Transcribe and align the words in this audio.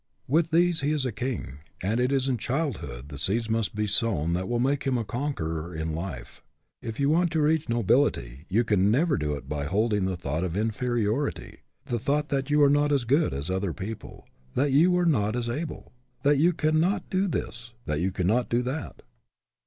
With 0.27 0.49
these 0.49 0.81
he 0.81 0.89
is 0.89 1.05
a 1.05 1.11
king, 1.11 1.59
and 1.83 1.99
it 1.99 2.11
is 2.11 2.27
in 2.27 2.39
childhood 2.39 3.09
the 3.09 3.19
seeds 3.19 3.51
must 3.51 3.75
be 3.75 3.85
sown 3.85 4.33
that 4.33 4.49
will 4.49 4.57
make 4.59 4.85
him 4.85 4.97
a 4.97 5.05
conqueror 5.05 5.75
in 5.75 5.93
life. 5.93 6.41
If 6.81 6.99
you 6.99 7.07
want 7.11 7.29
to 7.33 7.41
reach 7.43 7.69
nobility, 7.69 8.47
you 8.49 8.63
can 8.63 8.89
never 8.89 9.15
do 9.15 9.33
it 9.35 9.47
by 9.47 9.65
holding 9.65 10.05
the 10.05 10.17
thought 10.17 10.43
of 10.43 10.57
inferiority, 10.57 11.59
the 11.85 11.99
thought 11.99 12.29
that 12.29 12.49
you 12.49 12.63
are 12.63 12.67
not 12.71 12.91
as 12.91 13.03
good 13.03 13.31
as 13.31 13.51
other 13.51 13.73
people; 13.73 14.27
that 14.55 14.71
you 14.71 14.97
are 14.97 15.05
not 15.05 15.35
as 15.35 15.47
able; 15.47 15.91
that 16.23 16.39
you 16.39 16.51
cannot 16.51 17.07
do 17.11 17.27
this; 17.27 17.73
that 17.85 18.01
you 18.01 18.09
cannot 18.09 18.49
do 18.49 18.63
that. 18.63 19.03